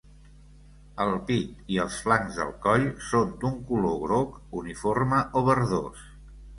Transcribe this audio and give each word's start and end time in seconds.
El 1.05 1.11
pit 1.27 1.69
i 1.75 1.77
els 1.83 1.99
flancs 2.07 2.41
del 2.41 2.55
coll 2.65 2.89
són 3.11 3.37
d'un 3.45 3.63
color 3.71 3.97
groc 4.09 4.43
uniforme 4.65 5.25
o 5.43 5.49
verdós. 5.55 6.07